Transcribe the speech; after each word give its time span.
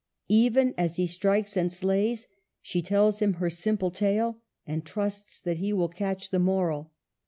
Even 0.29 0.73
as 0.79 0.95
he 0.95 1.05
strikes 1.05 1.55
and 1.55 1.71
slays 1.71 2.25
she 2.59 2.81
tells 2.81 3.19
him 3.21 3.33
her 3.33 3.51
simple 3.51 3.91
tale, 3.91 4.41
and 4.65 4.83
trusts 4.83 5.37
that 5.39 5.57
he 5.57 5.71
will 5.71 5.89
catch 5.89 6.31
the 6.31 6.39
moral. 6.39 6.91